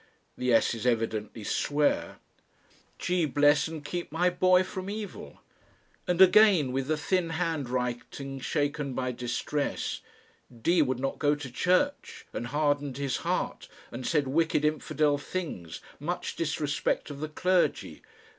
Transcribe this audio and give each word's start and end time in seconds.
The 0.35 0.51
"s" 0.51 0.73
is 0.73 0.87
evidently 0.87 1.43
"swear" 1.43 2.17
"G. 2.97 3.25
bless 3.27 3.67
and 3.67 3.85
keep 3.85 4.11
my 4.11 4.31
boy 4.31 4.63
from 4.63 4.89
evil." 4.89 5.41
And 6.07 6.19
again, 6.19 6.71
with 6.71 6.87
the 6.87 6.97
thin 6.97 7.29
handwriting 7.29 8.39
shaken 8.39 8.95
by 8.95 9.11
distress: 9.11 10.01
"D. 10.63 10.81
would 10.81 10.99
not 10.99 11.19
go 11.19 11.35
to 11.35 11.51
church, 11.51 12.25
and 12.33 12.47
hardened 12.47 12.97
his 12.97 13.17
heart 13.17 13.67
and 13.91 14.03
said 14.07 14.27
wicked 14.27 14.65
infidel 14.65 15.19
things, 15.19 15.81
much 15.99 16.35
disrespect 16.35 17.11
of 17.11 17.19
the 17.19 17.29
clergy. 17.29 18.01